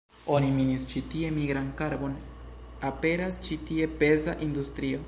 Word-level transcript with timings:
Oni 0.35 0.47
minis 0.53 0.87
ĉi 0.93 1.03
tie 1.11 1.29
nigran 1.35 1.69
karbon, 1.83 2.17
aperas 2.91 3.41
ĉi 3.49 3.61
tie 3.71 3.91
peza 4.03 4.39
industrio. 4.51 4.99